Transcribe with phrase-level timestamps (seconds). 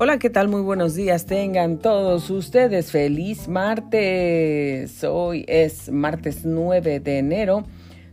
[0.00, 0.46] Hola, ¿qué tal?
[0.46, 1.26] Muy buenos días.
[1.26, 5.02] Tengan todos ustedes feliz martes.
[5.02, 7.64] Hoy es martes 9 de enero.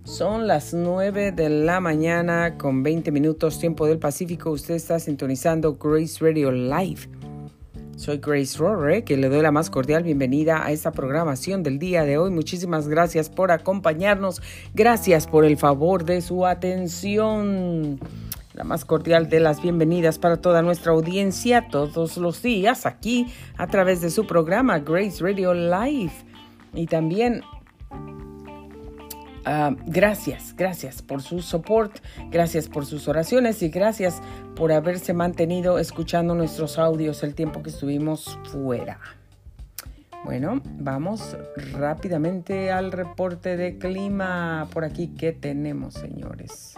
[0.04, 4.50] Son las 9 de la mañana con 20 minutos tiempo del Pacífico.
[4.50, 7.02] Usted está sintonizando Grace Radio Live.
[7.98, 12.04] Soy Grace Rorre, que le doy la más cordial bienvenida a esta programación del día
[12.04, 12.32] de hoy.
[12.32, 14.42] Muchísimas gracias por acompañarnos.
[14.74, 18.00] Gracias por el favor de su atención
[18.56, 23.28] la más cordial de las bienvenidas para toda nuestra audiencia todos los días aquí
[23.58, 26.14] a través de su programa Grace Radio Live.
[26.74, 27.44] Y también
[27.92, 31.98] uh, gracias, gracias por su support,
[32.32, 34.22] gracias por sus oraciones y gracias
[34.56, 39.00] por haberse mantenido escuchando nuestros audios el tiempo que estuvimos fuera.
[40.24, 41.38] Bueno, vamos
[41.74, 44.68] rápidamente al reporte de clima.
[44.72, 46.76] Por aquí, ¿qué tenemos, señores?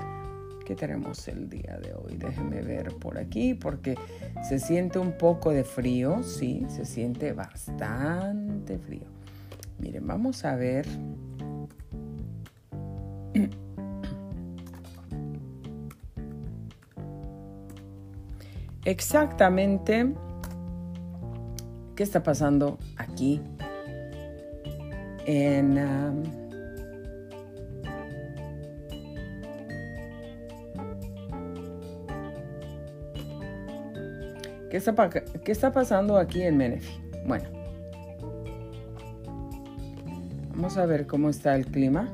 [0.67, 2.17] ¿Qué tenemos el día de hoy?
[2.17, 3.95] Déjenme ver por aquí porque
[4.43, 9.05] se siente un poco de frío, sí, se siente bastante frío.
[9.79, 10.85] Miren, vamos a ver.
[18.83, 20.13] Exactamente
[21.95, 23.41] qué está pasando aquí
[25.25, 25.77] en...
[25.77, 26.46] Um,
[34.77, 37.01] ¿Qué está, ¿Qué está pasando aquí en Menifee?
[37.25, 37.49] Bueno,
[40.51, 42.07] vamos a ver cómo está el clima.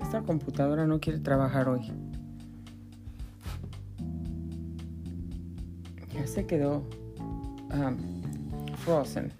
[0.00, 1.92] Esta computadora no quiere trabajar hoy.
[6.14, 6.82] Ya se quedó
[7.74, 8.22] um,
[8.78, 9.30] frozen.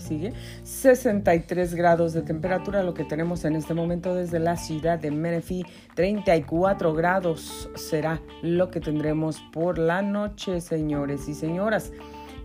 [0.00, 0.32] sigue.
[0.64, 5.64] 63 grados de temperatura, lo que tenemos en este momento desde la ciudad de Menifee.
[5.94, 11.92] 34 grados será lo que tendremos por la noche, señores y señoras.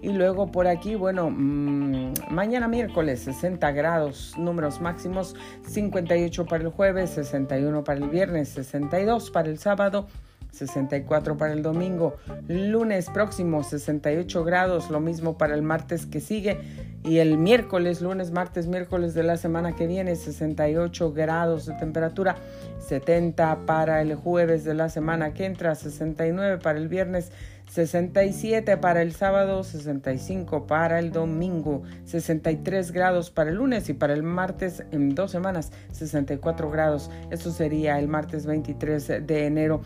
[0.02, 5.36] Y luego por aquí, bueno, mmm, mañana miércoles 60 grados, números máximos,
[5.68, 10.08] 58 para el jueves, 61 para el viernes, 62 para el sábado,
[10.52, 12.16] 64 para el domingo,
[12.48, 16.60] lunes próximo 68 grados, lo mismo para el martes que sigue.
[17.04, 22.36] Y el miércoles, lunes, martes, miércoles de la semana que viene 68 grados de temperatura,
[22.80, 27.32] 70 para el jueves de la semana que entra, 69 para el viernes,
[27.70, 34.14] 67 para el sábado, 65 para el domingo, 63 grados para el lunes y para
[34.14, 37.12] el martes en dos semanas 64 grados.
[37.30, 39.82] Esto sería el martes 23 de enero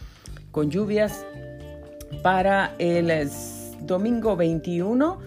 [0.52, 1.26] con lluvias
[2.22, 3.30] para el
[3.82, 5.20] domingo 21.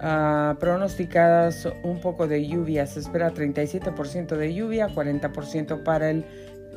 [0.00, 2.86] Ah, pronosticadas un poco de lluvia.
[2.86, 6.24] Se espera 37% de lluvia, 40% para el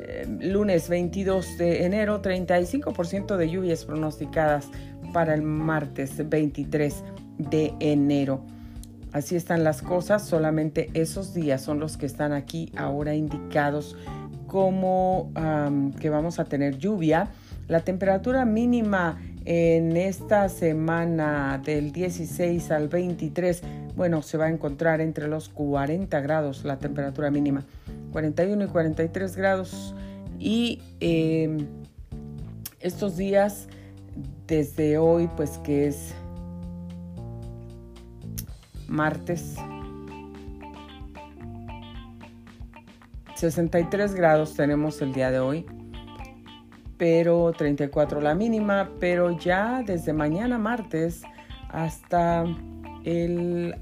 [0.00, 4.68] eh, lunes 22 de enero, 35% de lluvias pronosticadas
[5.12, 7.04] para el martes 23
[7.36, 8.42] de enero.
[9.12, 13.96] Así están las cosas, solamente esos días son los que están aquí ahora indicados
[14.46, 15.30] como
[16.00, 17.30] que vamos a tener lluvia.
[17.70, 23.62] La temperatura mínima en esta semana del 16 al 23,
[23.94, 27.64] bueno, se va a encontrar entre los 40 grados la temperatura mínima,
[28.10, 29.94] 41 y 43 grados.
[30.40, 31.68] Y em,
[32.80, 33.68] estos días,
[34.48, 36.12] desde hoy, pues que es
[38.88, 39.54] martes,
[43.36, 45.66] 63 grados tenemos el día de hoy
[47.00, 51.22] pero 34 la mínima, pero ya desde mañana martes
[51.70, 52.44] hasta
[53.04, 53.74] el...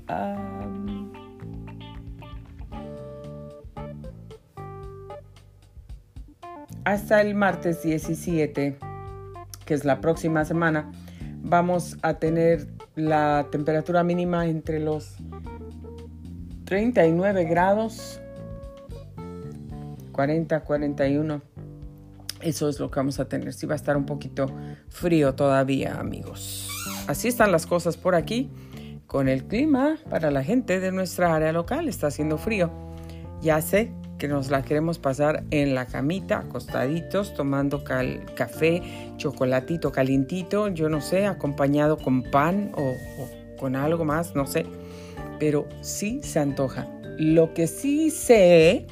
[6.84, 8.78] hasta el martes 17,
[9.64, 10.88] que es la próxima semana,
[11.42, 15.16] vamos a tener la temperatura mínima entre los
[16.66, 18.20] 39 grados,
[20.12, 21.57] 40, 41
[22.40, 23.52] eso es lo que vamos a tener.
[23.52, 24.46] Sí va a estar un poquito
[24.88, 26.68] frío todavía, amigos.
[27.06, 28.50] Así están las cosas por aquí.
[29.06, 32.70] Con el clima para la gente de nuestra área local está haciendo frío.
[33.40, 38.82] Ya sé que nos la queremos pasar en la camita, acostaditos, tomando café,
[39.16, 44.66] chocolatito calientito, yo no sé, acompañado con pan o, o con algo más, no sé.
[45.38, 46.88] Pero sí se antoja.
[47.16, 48.86] Lo que sí sé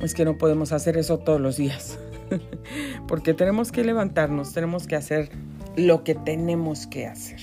[0.00, 1.98] es que no podemos hacer eso todos los días.
[3.08, 5.30] porque tenemos que levantarnos, tenemos que hacer
[5.76, 7.40] lo que tenemos que hacer.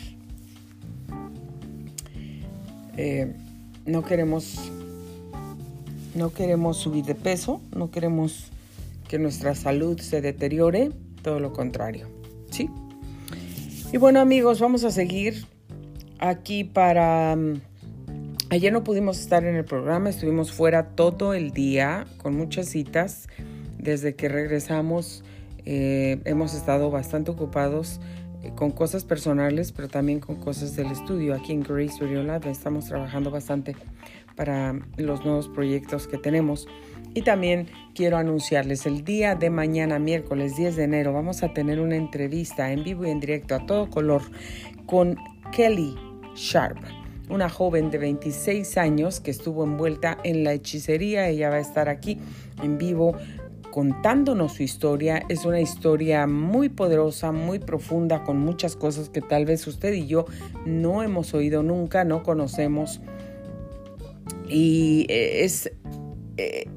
[2.95, 3.33] Eh,
[3.85, 4.71] no queremos
[6.15, 8.51] no queremos subir de peso, no queremos
[9.07, 10.91] que nuestra salud se deteriore,
[11.21, 12.07] todo lo contrario.
[12.51, 12.69] ¿Sí?
[13.91, 15.45] Y bueno amigos, vamos a seguir
[16.19, 17.35] aquí para...
[17.35, 17.61] Mm,
[18.49, 23.27] ayer no pudimos estar en el programa, estuvimos fuera todo el día con muchas citas.
[23.83, 25.25] Desde que regresamos
[25.65, 27.99] eh, hemos estado bastante ocupados
[28.41, 31.33] eh, con cosas personales, pero también con cosas del estudio.
[31.33, 33.75] Aquí en Grace Radio Lab estamos trabajando bastante
[34.37, 36.65] para los nuevos proyectos que tenemos.
[37.13, 41.81] Y también quiero anunciarles el día de mañana, miércoles 10 de enero, vamos a tener
[41.81, 44.21] una entrevista en vivo y en directo a todo color
[44.85, 45.17] con
[45.51, 45.93] Kelly
[46.35, 46.77] Sharp,
[47.29, 51.27] una joven de 26 años que estuvo envuelta en la hechicería.
[51.27, 52.17] Ella va a estar aquí
[52.63, 53.17] en vivo
[53.73, 55.23] contándonos su historia.
[55.29, 60.05] Es una historia muy poderosa, muy profunda, con muchas cosas que tal vez usted y
[60.05, 60.25] yo
[60.63, 63.01] no hemos oído nunca, no conocemos.
[64.47, 65.71] Y eh, es
[66.37, 66.69] eh,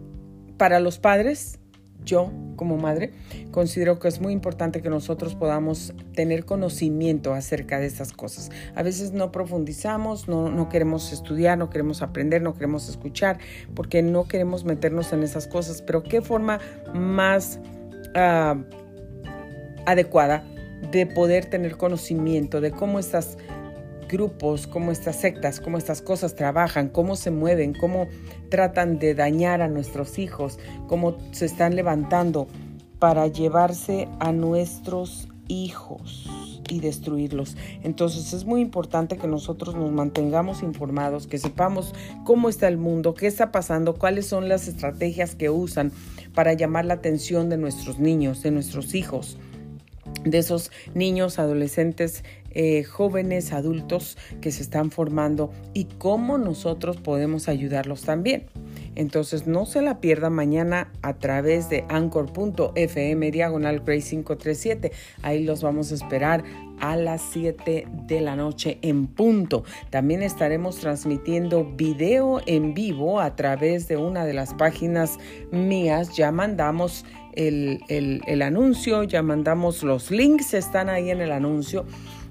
[0.57, 1.59] para los padres,
[2.03, 3.13] yo como madre,
[3.51, 8.51] considero que es muy importante que nosotros podamos tener conocimiento acerca de estas cosas.
[8.75, 13.39] A veces no profundizamos, no, queremos estudiar, no queremos aprender, no queremos escuchar,
[13.75, 15.83] porque no queremos meternos en esas cosas.
[15.83, 16.59] Pero qué forma
[16.95, 17.61] más
[18.15, 18.57] ah,
[19.87, 20.45] adecuada
[20.91, 23.39] de poder tener conocimiento de cómo estas
[24.09, 28.09] grupos, cómo estas sectas, cómo estas cosas trabajan, cómo se mueven, cómo
[28.51, 30.59] tratan de dañar a nuestros hijos,
[30.89, 32.49] cómo se están levantando
[32.99, 36.29] para llevarse a nuestros hijos
[36.69, 37.57] y destruirlos.
[37.83, 41.95] Entonces es muy importante que nosotros nos mantengamos informados, que sepamos
[42.25, 45.93] cómo está el mundo, qué está pasando, cuáles son las estrategias que usan
[46.35, 49.39] para llamar la atención de nuestros niños, de nuestros hijos
[50.31, 52.25] de esos niños, adolescentes,
[52.59, 58.47] eh, jóvenes, adultos que se están formando y cómo nosotros podemos ayudarlos también.
[58.95, 64.91] Entonces no se la pierda mañana a través de anchor.fm diagonal Grace 537.
[65.21, 66.45] Ahí los vamos a esperar
[66.81, 69.65] a las 7 de la noche en punto.
[69.91, 75.19] También estaremos transmitiendo video en vivo a través de una de las páginas
[75.53, 76.17] mías.
[76.17, 77.05] Ya mandamos
[77.35, 81.85] el, el anuncio, ya mandamos los links, están ahí en el anuncio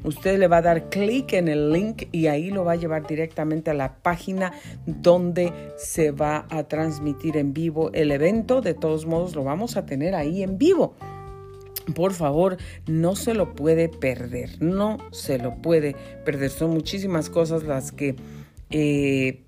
[0.06, 3.08] Usted le va a dar clic en el link y ahí lo va a llevar
[3.08, 4.54] directamente a la página
[4.86, 8.62] donde se va a transmitir en vivo el evento.
[8.62, 10.96] De todos modos, lo vamos a tener ahí en vivo.
[11.96, 12.58] Por favor,
[12.88, 16.50] no se lo puede perder, no se lo puede perder.
[16.50, 18.16] Son muchísimas cosas las que
[18.70, 19.44] eh,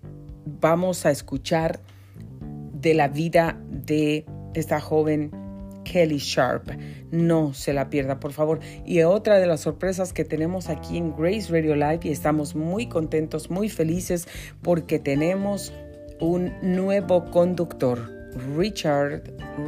[0.60, 1.80] vamos a escuchar
[2.74, 5.32] de la vida de esta joven
[5.84, 6.70] Kelly Sharp.
[7.12, 8.60] No se la pierda, por favor.
[8.86, 12.88] Y otra de las sorpresas que tenemos aquí en Grace Radio Live y estamos muy
[12.88, 14.28] contentos, muy felices
[14.62, 15.74] porque tenemos
[16.20, 18.18] un nuevo conductor.
[18.56, 19.24] Richard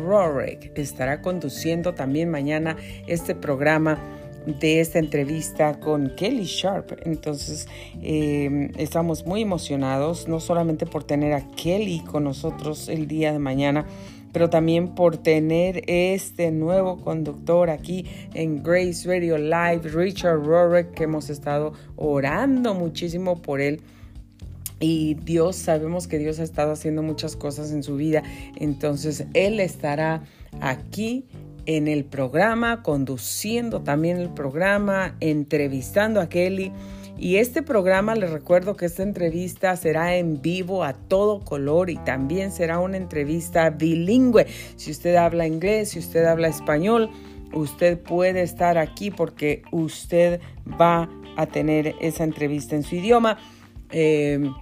[0.06, 2.78] Rorick estará conduciendo también mañana
[3.08, 3.98] este programa
[4.46, 6.92] de esta entrevista con Kelly Sharp.
[7.06, 7.68] Entonces,
[8.02, 13.40] eh, estamos muy emocionados, no solamente por tener a Kelly con nosotros el día de
[13.40, 13.86] mañana,
[14.31, 21.04] pero también por tener este nuevo conductor aquí en Grace Radio Live, Richard Rorick, que
[21.04, 23.81] hemos estado orando muchísimo por él.
[24.80, 28.24] Y Dios, sabemos que Dios ha estado haciendo muchas cosas en su vida.
[28.56, 30.24] Entonces, Él estará
[30.62, 31.26] aquí
[31.66, 36.71] en el programa, conduciendo también el programa, entrevistando a Kelly
[37.19, 41.97] y este programa, les recuerdo que esta entrevista será en vivo a todo color y
[41.97, 44.47] también será una entrevista bilingüe.
[44.78, 47.09] Si usted habla inglés, si usted habla español,
[47.54, 50.40] usted puede estar aquí porque usted
[50.80, 53.38] va a tener esa entrevista en su idioma.
[53.92, 54.54] Em,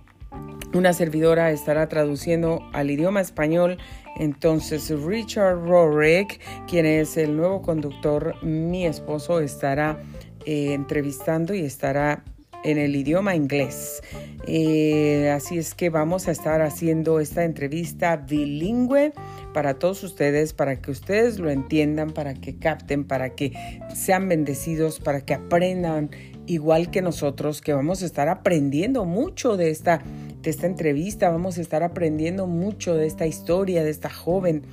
[0.73, 3.77] una servidora estará traduciendo al idioma español.
[4.17, 10.01] Entonces Richard Rorick, quien es el nuevo conductor, mi esposo, estará
[10.45, 12.23] eh, entrevistando y estará
[12.67, 14.01] en el idioma inglés.
[14.45, 19.13] Eh, así es que vamos a estar haciendo esta entrevista bilingüe
[19.53, 23.53] para todos ustedes, para que ustedes lo entiendan, para que capten, para que
[23.95, 26.09] sean bendecidos, para que aprendan
[26.45, 30.01] igual que nosotros, que vamos a estar aprendiendo mucho de esta,
[30.41, 34.63] de esta entrevista, vamos a estar aprendiendo mucho de esta historia, de esta joven.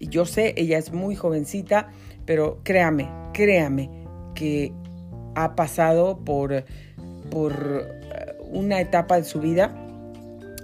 [0.00, 1.90] Yo sé, ella es muy jovencita,
[2.24, 3.90] pero créame, créame
[4.34, 4.72] que
[5.36, 6.64] ha pasado por
[7.30, 9.74] por eh, una etapa de su vida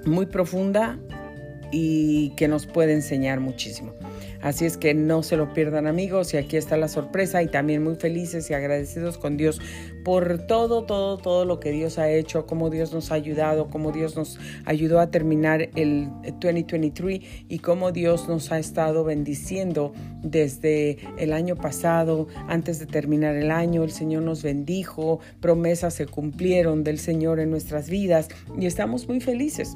[0.05, 0.99] muy profunda
[1.73, 3.93] y que nos puede enseñar muchísimo.
[4.45, 7.83] Así es que no se lo pierdan amigos y aquí está la sorpresa y también
[7.83, 9.59] muy felices y agradecidos con Dios
[10.05, 13.91] por todo, todo, todo lo que Dios ha hecho, cómo Dios nos ha ayudado, cómo
[13.91, 16.11] Dios nos ayudó a terminar el
[16.41, 23.37] 2023 y cómo Dios nos ha estado bendiciendo desde el año pasado, antes de terminar
[23.37, 28.67] el año, el Señor nos bendijo, promesas se cumplieron del Señor en nuestras vidas y
[28.67, 29.75] estamos muy felices.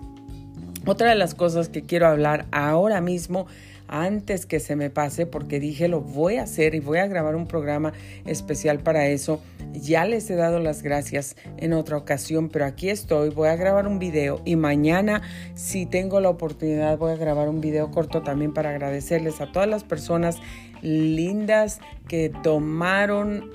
[0.85, 3.47] Otra de las cosas que quiero hablar ahora mismo
[3.89, 7.35] antes que se me pase porque dije lo voy a hacer y voy a grabar
[7.35, 7.93] un programa
[8.27, 9.41] especial para eso.
[9.73, 13.87] Ya les he dado las gracias en otra ocasión, pero aquí estoy, voy a grabar
[13.87, 15.23] un video y mañana
[15.55, 19.69] si tengo la oportunidad voy a grabar un video corto también para agradecerles a todas
[19.69, 20.37] las personas
[20.83, 23.51] lindas que tomaron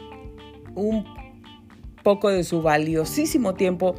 [0.75, 1.05] un
[2.03, 3.95] poco de su valiosísimo tiempo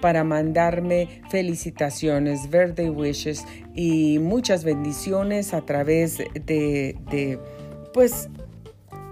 [0.00, 7.38] para mandarme felicitaciones, birthday wishes y muchas bendiciones a través de,
[7.92, 8.28] pues,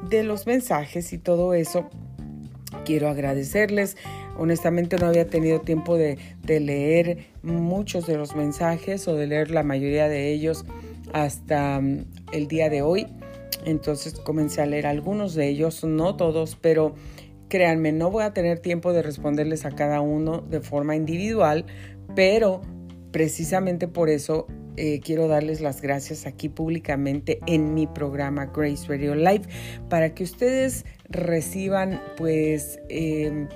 [0.09, 1.89] de los mensajes y todo eso.
[2.85, 3.97] Quiero agradecerles.
[4.39, 9.51] Honestamente no había tenido tiempo de, de leer muchos de los mensajes o de leer
[9.51, 10.65] la mayoría de ellos
[11.13, 13.07] hasta mm, el día de hoy.
[13.65, 16.95] Entonces comencé a leer algunos de ellos, no todos, pero
[17.49, 21.65] Créanme, no voy a tener tiempo de responderles a cada uno de forma individual,
[22.15, 22.63] pero
[23.13, 29.15] precisamente por eso eh, quiero darles las gracias aquí públicamente en mi programa Grace Radio
[29.15, 29.45] Live
[29.89, 33.49] para que ustedes reciban pues eh,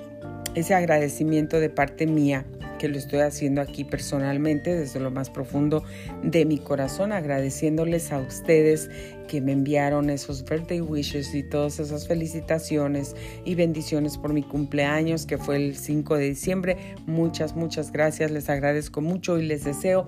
[0.55, 2.45] ese agradecimiento de parte mía
[2.81, 5.83] que lo estoy haciendo aquí personalmente desde lo más profundo
[6.23, 8.89] de mi corazón, agradeciéndoles a ustedes
[9.27, 15.27] que me enviaron esos birthday wishes y todas esas felicitaciones y bendiciones por mi cumpleaños
[15.27, 16.77] que fue el 5 de diciembre.
[17.05, 20.07] Muchas, muchas gracias, les agradezco mucho y les deseo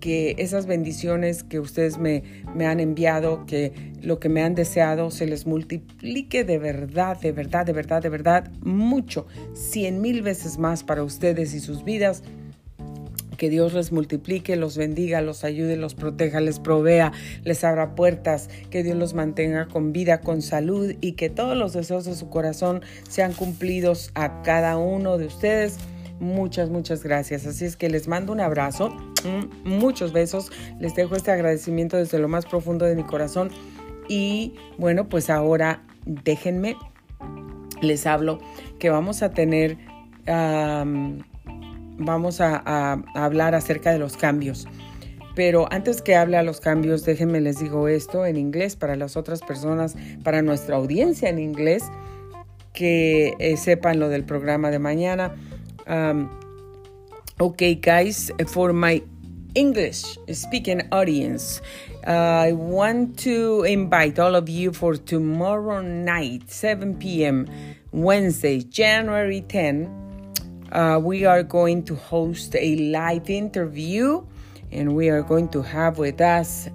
[0.00, 2.22] que esas bendiciones que ustedes me,
[2.54, 7.32] me, han enviado, que lo que me han deseado se les multiplique de verdad, de
[7.32, 12.22] verdad, de verdad, de verdad, mucho, cien mil veces más para ustedes y sus vidas.
[13.36, 17.12] Que Dios les multiplique, los bendiga, los ayude, los proteja, les provea,
[17.44, 21.72] les abra puertas, que Dios los mantenga con vida, con salud y que todos los
[21.72, 25.78] deseos de su corazón sean cumplidos a cada uno de ustedes
[26.20, 27.46] Muchas, muchas gracias.
[27.46, 28.96] Así es que les mando un abrazo,
[29.64, 30.50] muchos besos.
[30.80, 33.50] Les dejo este agradecimiento desde lo más profundo de mi corazón.
[34.08, 36.76] Y bueno, pues ahora déjenme,
[37.80, 38.40] les hablo
[38.78, 39.76] que vamos a tener,
[41.98, 44.66] vamos a, hablar acerca de los cambios.
[45.36, 49.16] Pero antes que hable a los cambios, déjenme les digo esto en inglés para las
[49.16, 49.94] otras personas,
[50.24, 51.84] para nuestra audiencia en inglés,
[52.72, 55.32] que eh, sepan lo del programa de mañana.
[55.88, 56.30] Um,
[57.40, 59.02] okay, guys, for my
[59.54, 61.62] English speaking audience,
[62.06, 67.48] uh, I want to invite all of you for tomorrow night, 7 p.m.,
[67.90, 70.34] Wednesday, January 10.
[70.70, 74.22] Uh, we are going to host a live interview
[74.70, 76.68] and we are going to have with us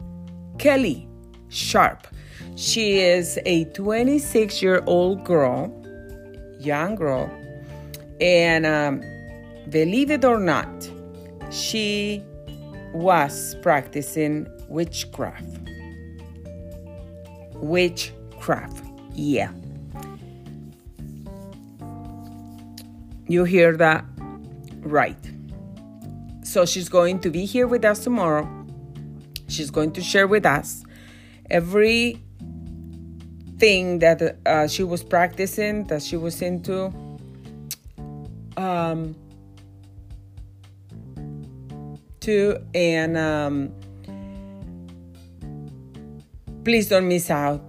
[0.58, 1.08] Kelly
[1.50, 2.08] Sharp.
[2.56, 5.72] She is a 26 year old girl,
[6.60, 7.30] young girl,
[8.20, 9.02] and um,
[9.70, 10.68] believe it or not,
[11.52, 12.24] she
[12.94, 15.58] was practicing witchcraft.
[17.56, 19.52] Witchcraft, yeah.
[23.28, 24.06] You hear that
[24.82, 25.18] right.
[26.44, 28.48] So she's going to be here with us tomorrow.
[29.48, 30.84] She's going to share with us
[31.50, 32.22] every
[33.58, 36.94] thing that uh, she was practicing, that she was into,
[38.58, 39.16] um,
[42.22, 43.72] to and um,
[46.64, 47.62] please don't miss out.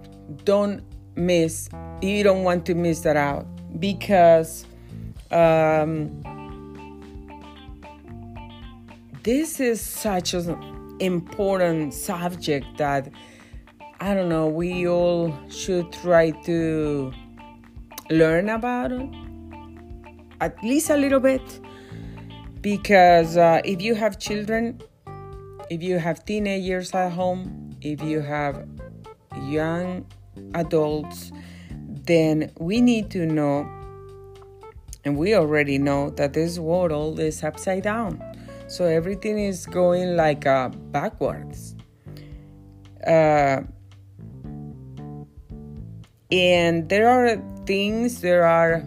[0.45, 0.81] Don't
[1.15, 1.69] miss.
[2.01, 3.45] You don't want to miss that out
[3.79, 4.65] because
[5.31, 6.21] um,
[9.23, 13.09] this is such an important subject that
[13.99, 14.47] I don't know.
[14.47, 17.11] We all should try to
[18.09, 19.24] learn about it
[20.41, 21.59] at least a little bit
[22.61, 24.81] because uh, if you have children
[25.69, 28.67] if you have teenagers at home if you have
[29.43, 30.05] young
[30.53, 31.31] adults
[32.05, 33.67] then we need to know
[35.05, 38.21] and we already know that this world is upside down.
[38.67, 41.75] So everything is going like uh, backwards.
[43.05, 43.61] Uh,
[46.31, 47.37] and there are
[47.67, 48.83] things there are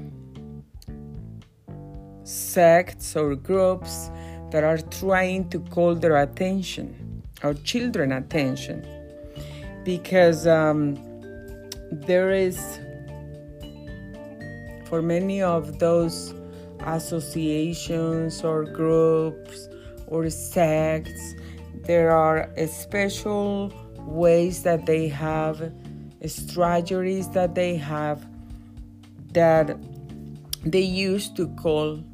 [2.29, 4.11] sects or groups
[4.51, 8.85] that are trying to call their attention, our children attention.
[9.89, 10.97] because um,
[11.91, 12.59] there is
[14.85, 16.35] for many of those
[16.81, 19.69] associations or groups
[20.09, 21.35] or sects
[21.85, 25.73] there are special ways that they have
[26.27, 28.27] strategies that they have
[29.33, 29.75] that
[30.67, 32.05] they use to call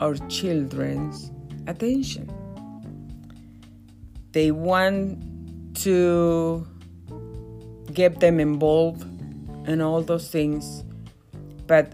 [0.00, 1.30] our children's
[1.66, 2.30] attention
[4.34, 5.16] they want
[5.76, 6.66] to
[7.92, 9.02] get them involved
[9.66, 10.82] and all those things.
[11.68, 11.92] But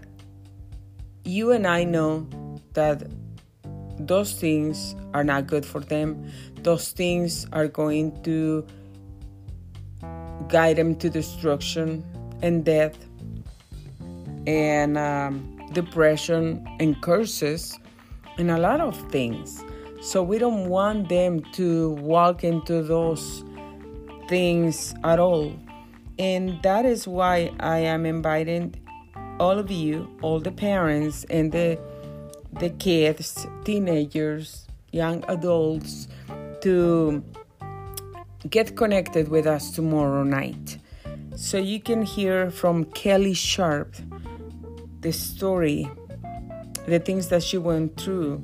[1.23, 2.27] you and I know
[2.73, 3.03] that
[3.99, 6.31] those things are not good for them.
[6.63, 8.65] Those things are going to
[10.47, 12.03] guide them to destruction
[12.41, 12.97] and death
[14.47, 17.77] and um, depression and curses
[18.37, 19.63] and a lot of things.
[20.01, 23.43] So we don't want them to walk into those
[24.27, 25.53] things at all.
[26.17, 28.75] And that is why I am inviting
[29.39, 31.79] all of you, all the parents and the
[32.59, 36.07] the kids, teenagers, young adults
[36.61, 37.23] to
[38.49, 40.77] get connected with us tomorrow night.
[41.35, 43.95] So you can hear from Kelly Sharp
[44.99, 45.89] the story,
[46.87, 48.43] the things that she went through,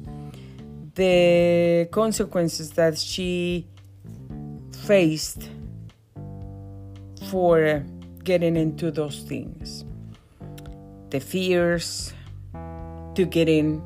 [0.96, 3.67] the consequences that she
[4.84, 5.50] faced
[7.29, 7.86] for
[8.24, 9.86] getting into those things.
[11.10, 12.13] The fears
[13.15, 13.82] to get in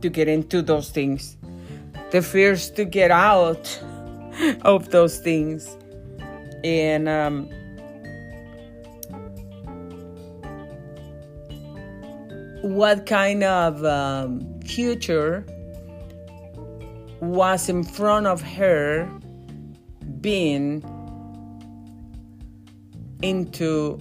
[0.00, 1.36] to get into those things.
[2.10, 3.82] The fears to get out
[4.62, 5.76] of those things.
[6.64, 7.50] And um,
[12.74, 15.44] what kind of um, future
[17.20, 19.10] was in front of her
[20.20, 20.82] being
[23.22, 24.00] into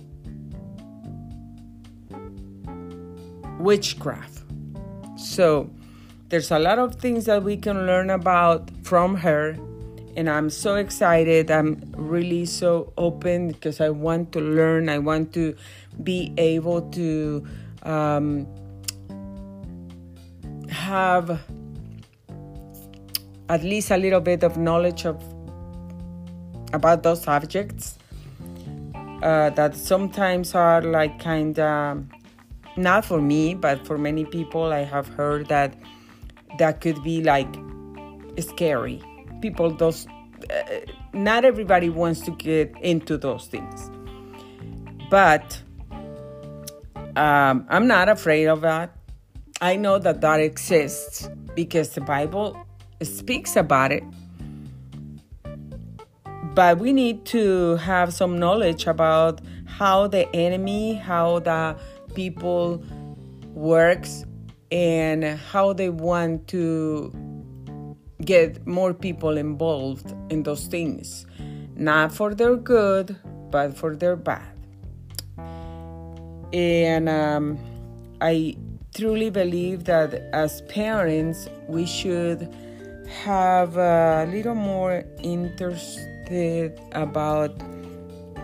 [3.60, 4.44] witchcraft.
[5.18, 5.70] So
[6.30, 9.58] there's a lot of things that we can learn about from her
[10.18, 11.52] and I'm so excited.
[11.52, 14.89] I'm really so open because I want to learn.
[14.89, 15.56] I want to
[16.02, 17.46] be able to
[17.84, 18.48] um,
[20.88, 21.41] have
[23.50, 25.21] at least a little bit of knowledge of
[26.73, 27.97] about those subjects
[29.21, 32.04] uh, that sometimes are like kind of
[32.78, 35.76] not for me, but for many people, I have heard that
[36.60, 37.54] that could be like
[38.39, 39.02] scary.
[39.41, 40.80] People, those uh,
[41.13, 43.89] not everybody wants to get into those things,
[45.10, 45.62] but
[47.15, 48.97] um, I'm not afraid of that.
[49.60, 52.56] I know that that exists because the Bible
[53.02, 54.04] speaks about it.
[56.54, 61.78] But we need to have some knowledge about how the enemy how the
[62.15, 62.84] people
[63.54, 64.26] works
[64.72, 67.13] and how they want to
[68.24, 71.26] get more people involved in those things.
[71.76, 73.15] Not for their good
[73.52, 74.54] but for their bad.
[76.54, 77.60] And um,
[78.22, 78.56] i
[78.98, 82.52] truly believe that as parents we should
[83.24, 87.56] have a little more interested about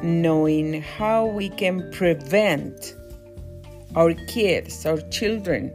[0.04, 2.96] knowing how we can prevent
[3.96, 5.74] our kids, our children,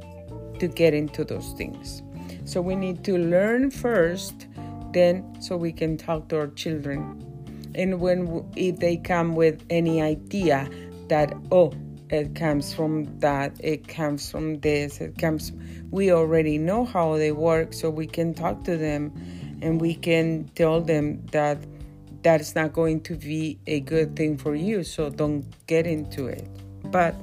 [0.61, 2.03] to get into those things.
[2.45, 4.47] So we need to learn first,
[4.93, 7.25] then so we can talk to our children.
[7.75, 10.69] And when if they come with any idea
[11.09, 11.73] that oh,
[12.11, 15.53] it comes from that, it comes from this, it comes
[15.91, 19.13] we already know how they work so we can talk to them
[19.63, 21.59] and we can tell them that
[22.23, 26.47] that's not going to be a good thing for you, so don't get into it.
[26.85, 27.15] But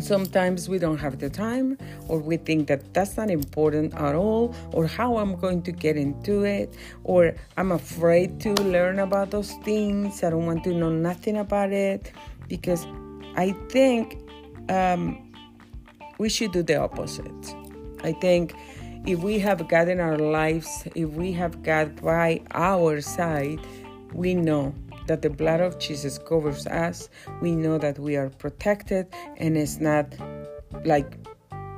[0.00, 4.54] sometimes we don't have the time, or we think that that's not important at all,
[4.72, 9.52] or how I'm going to get into it, or I'm afraid to learn about those
[9.64, 10.22] things.
[10.22, 12.12] I don't want to know nothing about it
[12.48, 12.86] because
[13.36, 14.18] I think
[14.68, 15.32] um,
[16.18, 17.54] we should do the opposite.
[18.02, 18.54] I think
[19.06, 23.60] if we have God in our lives, if we have God by our side,
[24.12, 24.74] we know
[25.06, 27.08] that the blood of Jesus covers us.
[27.40, 30.06] We know that we are protected, and it's not
[30.84, 31.18] like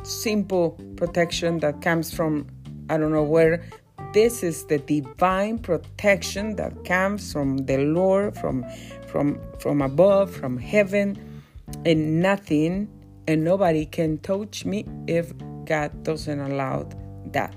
[0.04, 2.46] simple protection that comes from
[2.88, 3.64] I don't know where.
[4.12, 8.64] This is the divine protection that comes from the Lord, from
[9.08, 11.35] from from above, from heaven,
[11.84, 12.88] and nothing
[13.28, 15.32] and nobody can touch me if
[15.64, 16.88] God doesn't allow
[17.32, 17.54] that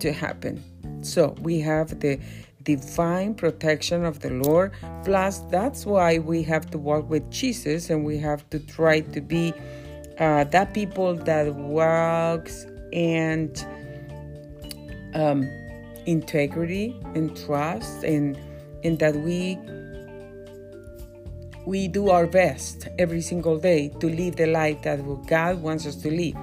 [0.00, 0.62] to happen.
[1.02, 2.18] So we have the
[2.64, 4.72] divine protection of the Lord.
[5.04, 9.20] Plus, that's why we have to walk with Jesus and we have to try to
[9.20, 9.54] be
[10.18, 13.64] uh, that people that walks and
[15.14, 15.48] um,
[16.06, 18.38] integrity and trust and
[18.84, 19.58] and that we
[21.68, 25.96] we do our best every single day to live the life that God wants us
[25.96, 26.34] to live.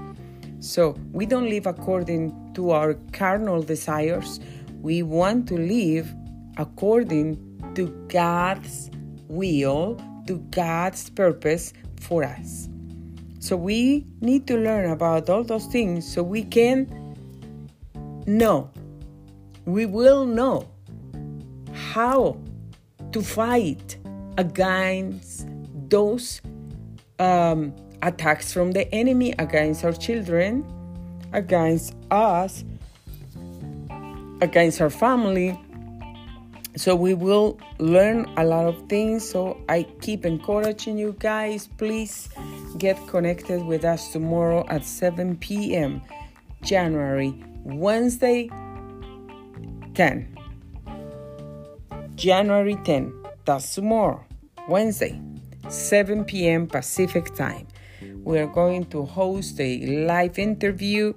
[0.60, 4.40] So we don't live according to our carnal desires.
[4.84, 6.14] We want to live
[6.58, 7.40] according
[7.74, 8.92] to God's
[9.28, 12.70] will, to God's purpose for us.
[13.40, 16.86] So we need to learn about all those things so we can
[18.28, 18.70] know.
[19.66, 20.70] We will know
[21.74, 22.38] how
[23.12, 23.98] to fight
[24.38, 25.48] against
[25.90, 26.42] those
[27.20, 30.66] um, attacks from the enemy against our children,
[31.34, 32.64] against us,
[34.42, 35.60] against our family.
[36.76, 39.28] So we will learn a lot of things.
[39.28, 42.30] So I keep encouraging you guys, please
[42.78, 46.02] get connected with us tomorrow at 7 p.m.
[46.62, 48.50] January, Wednesday,
[49.94, 50.38] 10.
[52.16, 53.25] January 10.
[53.46, 54.26] That's tomorrow,
[54.68, 55.22] Wednesday,
[55.70, 56.66] 7 p.m.
[56.66, 57.68] Pacific time.
[58.24, 61.14] We are going to host a live interview.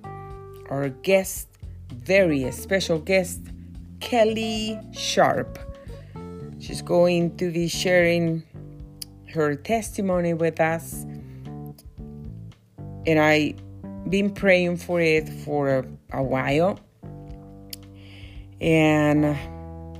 [0.68, 1.48] Our guest,
[1.90, 3.40] very special guest,
[4.00, 5.58] Kelly Sharp.
[6.58, 8.42] She's going to be sharing
[9.32, 11.04] her testimony with us.
[13.06, 13.56] And I've
[14.10, 16.78] been praying for it for a, a while.
[18.60, 19.34] And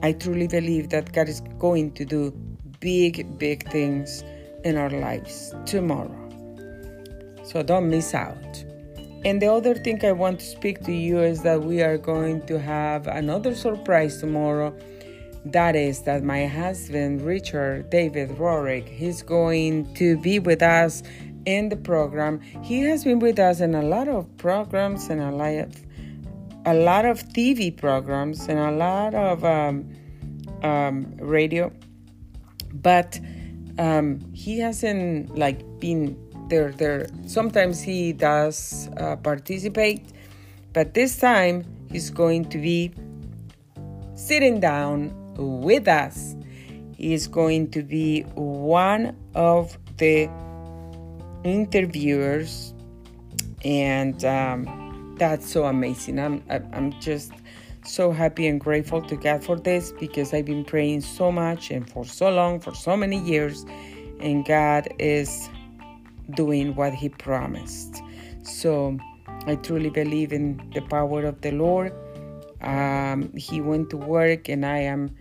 [0.03, 2.31] I truly believe that God is going to do
[2.81, 4.23] big, big things
[4.65, 6.15] in our lives tomorrow.
[7.45, 8.65] So don't miss out.
[9.25, 12.47] And the other thing I want to speak to you is that we are going
[12.47, 14.77] to have another surprise tomorrow.
[15.45, 21.03] That is that my husband Richard David Rohrig, he's going to be with us
[21.47, 22.41] in the program.
[22.63, 25.88] He has been with us in a lot of programs and a lot of
[26.69, 29.89] a lot of TV programs and a lot of um,
[30.63, 31.73] um, radio,
[32.75, 33.19] but
[33.79, 36.15] um, he hasn't like been
[36.51, 36.71] there.
[36.73, 40.05] There sometimes he does uh, participate,
[40.75, 42.93] but this time he's going to be
[44.15, 46.37] sitting down with us.
[46.99, 50.29] He's going to be one of the
[51.45, 52.75] interviewers,
[53.65, 54.88] and um,
[55.19, 56.19] that's so amazing.
[56.19, 57.33] I'm I'm just
[57.85, 61.89] so happy and grateful to God for this because I've been praying so much and
[61.89, 63.65] for so long, for so many years,
[64.21, 65.49] and God is
[66.35, 68.03] doing what He promised.
[68.43, 68.99] So
[69.47, 71.93] I truly believe in the power of the Lord.
[72.61, 75.15] Um, he went to work, and I am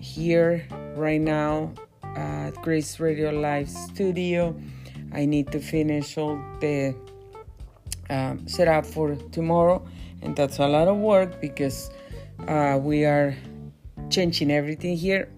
[0.00, 1.72] here right now
[2.16, 4.56] at Grace Radio Live Studio.
[5.12, 6.94] I need to finish all the
[8.10, 9.86] um, set up for tomorrow,
[10.22, 11.90] and that's a lot of work because
[12.46, 13.36] uh, we are
[14.10, 15.28] changing everything here.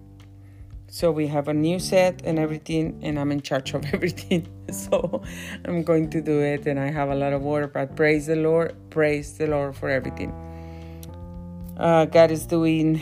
[0.87, 4.47] So we have a new set and everything, and I'm in charge of everything.
[4.71, 5.23] So
[5.65, 7.73] I'm going to do it, and I have a lot of work.
[7.73, 10.33] But praise the Lord, praise the Lord for everything.
[11.77, 13.01] Uh, God is doing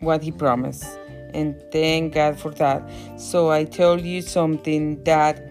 [0.00, 0.98] what He promised,
[1.34, 2.82] and thank God for that.
[3.18, 5.46] So I tell you something that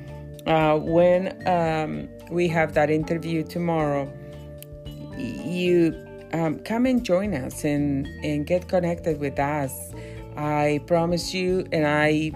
[0.47, 4.11] uh, when um, we have that interview tomorrow,
[5.17, 5.95] you
[6.33, 9.73] um, come and join us and, and get connected with us.
[10.37, 12.31] I promise you, and I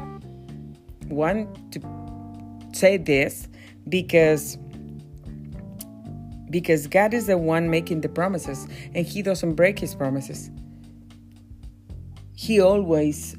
[1.07, 1.79] want to
[2.73, 3.47] say this
[3.87, 4.57] because
[6.49, 10.51] because God is the one making the promises and he doesn't break his promises.
[12.35, 13.35] He always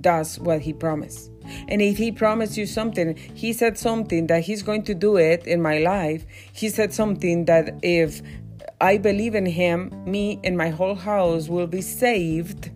[0.00, 1.30] does what he promised.
[1.68, 5.46] And if he promised you something, he said something that he's going to do it
[5.46, 6.24] in my life.
[6.52, 8.22] He said something that if
[8.80, 12.70] I believe in him, me and my whole house will be saved.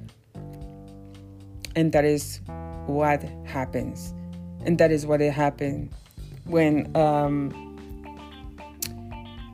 [1.77, 2.41] And that is
[2.87, 4.15] what happens.
[4.65, 5.91] And that is what it happened
[6.45, 7.53] when um,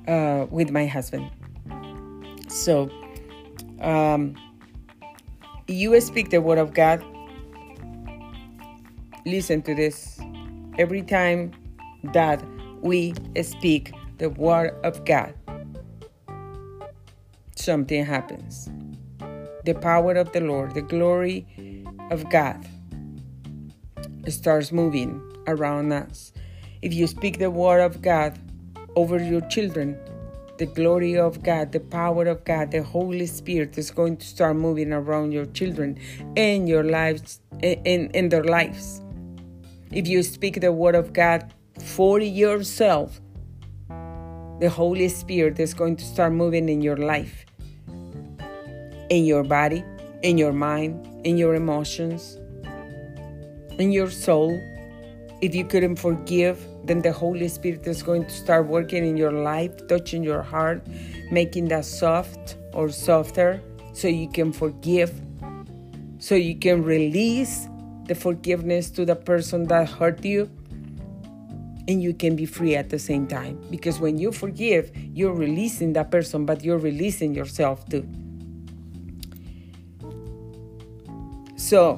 [0.08, 1.30] uh, with my husband.
[2.48, 2.90] So,
[3.80, 4.36] um,
[5.66, 7.04] you speak the word of God
[9.26, 10.20] listen to this.
[10.78, 11.52] Every time
[12.12, 12.42] that
[12.82, 15.34] we speak the word of God,
[17.56, 18.70] something happens.
[19.64, 21.46] The power of the Lord, the glory
[22.10, 22.66] of God
[24.28, 26.32] starts moving around us.
[26.82, 28.38] If you speak the word of God
[28.96, 29.98] over your children,
[30.58, 34.56] the glory of God, the power of God, the Holy Spirit is going to start
[34.56, 35.98] moving around your children
[36.36, 39.00] and your lives in, in their lives.
[39.94, 43.20] If you speak the word of God for yourself,
[44.58, 47.46] the Holy Spirit is going to start moving in your life,
[49.08, 49.84] in your body,
[50.22, 52.40] in your mind, in your emotions,
[53.78, 54.60] in your soul.
[55.40, 59.30] If you couldn't forgive, then the Holy Spirit is going to start working in your
[59.30, 60.84] life, touching your heart,
[61.30, 65.12] making that soft or softer so you can forgive,
[66.18, 67.68] so you can release
[68.06, 70.50] the forgiveness to the person that hurt you
[71.88, 73.62] and you can be free at the same time.
[73.70, 78.06] Because when you forgive, you're releasing that person, but you're releasing yourself too.
[81.56, 81.96] So,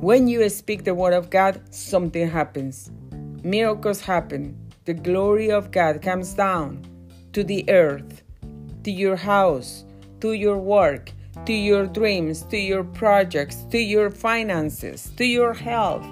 [0.00, 2.90] when you speak the word of God, something happens.
[3.42, 4.58] Miracles happen.
[4.84, 6.84] The glory of God comes down
[7.32, 8.22] to the earth,
[8.84, 9.84] to your house,
[10.20, 11.12] to your work,
[11.46, 16.04] to your dreams, to your projects, to your finances, to your health.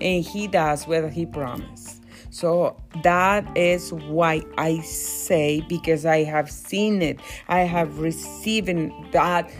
[0.00, 2.02] And he does what he promised.
[2.30, 8.68] So that is why I say, because I have seen it, I have received
[9.12, 9.50] that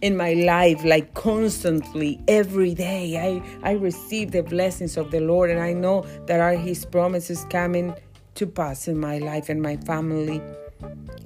[0.00, 3.18] in my life like constantly every day.
[3.18, 7.44] I i receive the blessings of the lord and i know that are his promises
[7.50, 7.92] coming
[8.36, 10.40] to pass in my life and my family.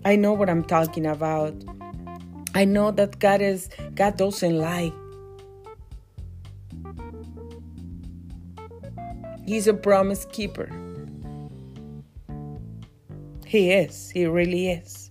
[0.04, 1.54] I know what i'm talking about
[2.54, 4.92] i know that god is god doesn't lie
[9.44, 10.70] He's a promise keeper.
[13.44, 14.08] He is.
[14.08, 15.10] He really is.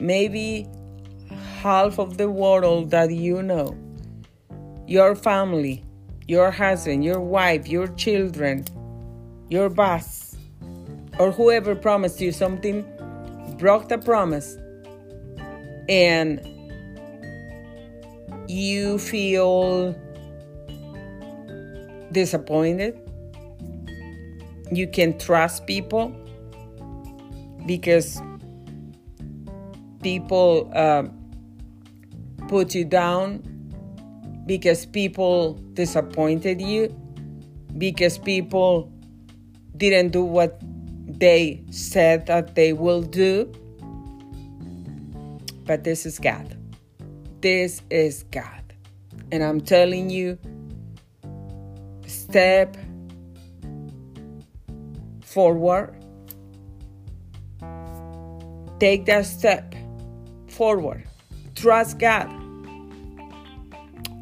[0.00, 0.66] Maybe
[1.62, 3.78] half of the world that you know,
[4.86, 5.84] your family,
[6.26, 8.66] your husband, your wife, your children,
[9.48, 10.36] your boss,
[11.18, 12.84] or whoever promised you something,
[13.58, 14.58] broke the promise,
[15.88, 16.40] and
[18.48, 19.94] you feel
[22.12, 22.98] disappointed.
[24.72, 26.14] You can trust people
[27.66, 28.20] because
[30.02, 31.04] people uh,
[32.48, 33.42] put you down,
[34.46, 36.94] because people disappointed you,
[37.78, 38.92] because people
[39.76, 40.60] didn't do what
[41.06, 43.52] they said that they will do.
[45.64, 46.56] But this is God.
[47.40, 48.62] This is God.
[49.32, 50.38] And I'm telling you,
[52.06, 52.76] step
[55.22, 55.94] forward.
[58.78, 59.74] Take that step
[60.48, 61.04] forward.
[61.54, 62.28] Trust God.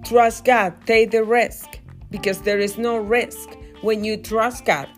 [0.05, 0.75] Trust God.
[0.87, 1.79] Take the risk
[2.11, 3.51] because there is no risk
[3.81, 4.89] when you trust God.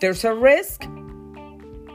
[0.00, 0.84] There's a risk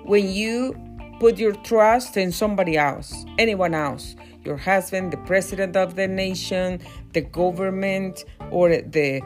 [0.04, 0.75] when you
[1.19, 6.79] put your trust in somebody else, anyone else, your husband, the president of the nation,
[7.13, 9.21] the government, or the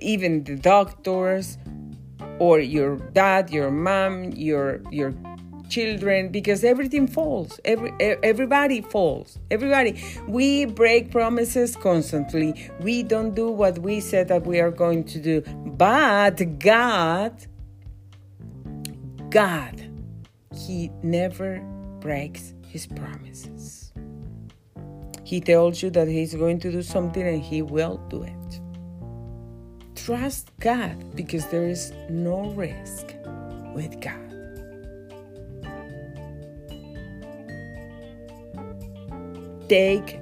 [0.00, 1.58] even the doctors
[2.38, 5.12] or your dad, your mom, your your
[5.68, 7.58] children because everything falls.
[7.64, 9.38] Every everybody falls.
[9.50, 12.70] Everybody we break promises constantly.
[12.80, 15.40] We don't do what we said that we are going to do.
[15.76, 17.46] But god
[19.30, 19.85] god
[20.56, 21.60] he never
[22.00, 23.92] breaks his promises
[25.24, 28.60] he tells you that he's going to do something and he will do it
[30.06, 33.16] Trust God because there is no risk
[33.74, 34.14] with God.
[39.68, 40.20] Take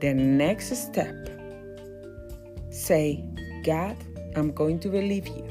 [0.00, 1.14] the next step.
[2.70, 3.24] Say,
[3.62, 3.96] God,
[4.34, 5.46] I'm going to believe you.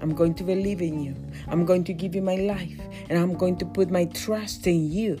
[0.00, 1.14] I'm going to believe in you.
[1.48, 2.80] I'm going to give you my life.
[3.12, 5.20] And I'm going to put my trust in you.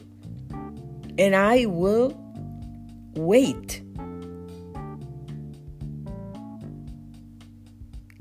[1.18, 2.18] And I will
[3.12, 3.82] wait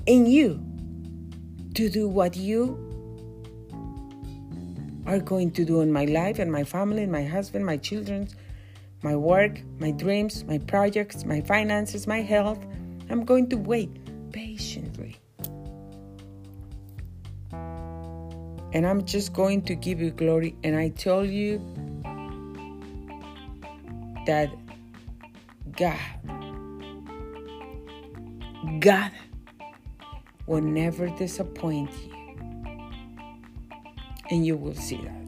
[0.06, 0.62] in you
[1.76, 2.76] to do what you
[5.06, 8.28] are going to do in my life and my family and my husband, my children,
[9.04, 12.60] my work, my dreams, my projects, my finances, my health.
[13.10, 13.90] I'm going to wait
[14.34, 15.16] patiently.
[18.74, 20.56] And I'm just going to give you glory.
[20.64, 21.60] And I tell you
[24.26, 24.50] that
[25.78, 25.98] God,
[28.80, 29.12] God
[30.48, 32.12] will never disappoint you.
[34.30, 35.21] And you will see that.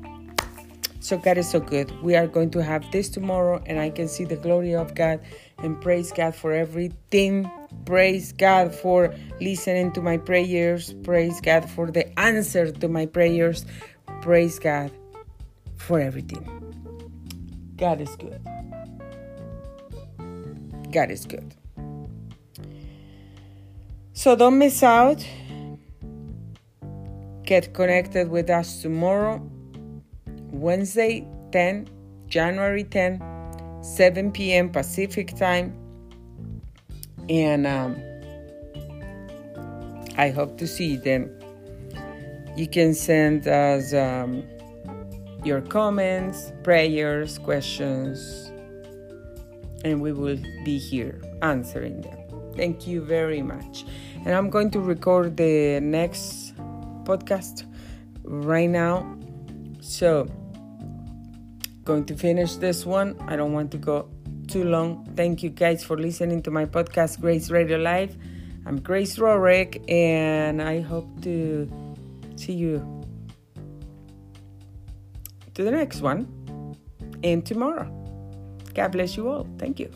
[1.03, 1.91] So, God is so good.
[2.01, 5.19] We are going to have this tomorrow, and I can see the glory of God
[5.57, 7.51] and praise God for everything.
[7.83, 10.93] Praise God for listening to my prayers.
[11.03, 13.65] Praise God for the answer to my prayers.
[14.21, 14.91] praise God
[15.75, 16.47] for everything.
[17.75, 18.39] God is good.
[20.89, 21.53] God is good.
[24.13, 25.27] So don't miss out.
[27.43, 29.45] Get connected with us tomorrow,
[30.53, 31.89] Wednesday, 10,
[32.27, 33.21] January 10,
[33.81, 34.69] 7 p.m.
[34.69, 35.75] Pacific time.
[37.27, 38.01] And um,
[40.17, 41.29] I hope to see them.
[42.55, 44.43] You can send us um,
[45.43, 48.51] your comments, prayers, questions,
[49.83, 52.17] and we will be here answering them.
[52.55, 53.85] Thank you very much.
[54.25, 56.55] And I'm going to record the next
[57.03, 57.65] podcast
[58.23, 59.17] right now.
[59.81, 60.27] So,
[61.83, 63.15] going to finish this one.
[63.27, 64.09] I don't want to go
[64.47, 65.05] too long.
[65.15, 68.15] Thank you guys for listening to my podcast, Grace Radio Live.
[68.65, 71.69] I'm Grace Rohrig, and I hope to
[72.35, 73.03] see you
[75.53, 76.75] to the next one
[77.23, 77.89] and tomorrow.
[78.73, 79.47] God bless you all.
[79.57, 79.91] Thank you.